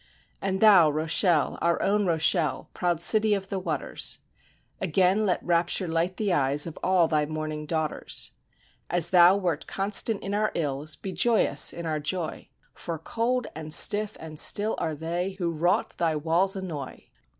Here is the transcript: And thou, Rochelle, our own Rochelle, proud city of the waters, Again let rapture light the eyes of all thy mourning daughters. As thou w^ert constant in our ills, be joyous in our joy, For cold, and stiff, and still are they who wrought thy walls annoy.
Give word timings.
And 0.41 0.61
thou, 0.61 0.89
Rochelle, 0.89 1.59
our 1.61 1.79
own 1.79 2.07
Rochelle, 2.07 2.71
proud 2.73 2.99
city 2.99 3.35
of 3.35 3.49
the 3.49 3.59
waters, 3.59 4.17
Again 4.79 5.27
let 5.27 5.45
rapture 5.45 5.87
light 5.87 6.17
the 6.17 6.33
eyes 6.33 6.65
of 6.65 6.79
all 6.81 7.07
thy 7.07 7.27
mourning 7.27 7.67
daughters. 7.67 8.31
As 8.89 9.11
thou 9.11 9.39
w^ert 9.39 9.67
constant 9.67 10.23
in 10.23 10.33
our 10.33 10.51
ills, 10.55 10.95
be 10.95 11.11
joyous 11.11 11.71
in 11.71 11.85
our 11.85 11.99
joy, 11.99 12.49
For 12.73 12.97
cold, 12.97 13.45
and 13.55 13.71
stiff, 13.71 14.17
and 14.19 14.39
still 14.39 14.73
are 14.79 14.95
they 14.95 15.33
who 15.33 15.51
wrought 15.51 15.95
thy 15.99 16.15
walls 16.15 16.55
annoy. 16.55 17.09